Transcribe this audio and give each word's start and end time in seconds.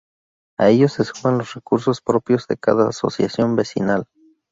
A 0.57 0.69
ello 0.71 0.87
se 0.87 1.03
suman 1.03 1.37
los 1.37 1.53
recursos 1.53 2.01
propios 2.01 2.47
de 2.47 2.57
cada 2.57 2.89
asociación 2.89 3.55
vecinal. 3.55 4.07